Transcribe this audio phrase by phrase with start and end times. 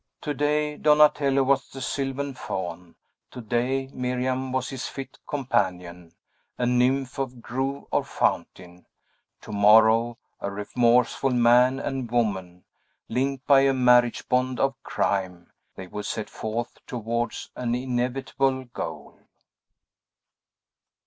[0.21, 2.95] To day Donatello was the sylvan Faun;
[3.29, 6.11] to day Miriam was his fit companion,
[6.57, 8.87] a Nymph of grove or fountain;
[9.41, 12.63] to morrow a remorseful man and woman,
[13.09, 19.19] linked by a marriage bond of crime they would set forth towards an inevitable goal.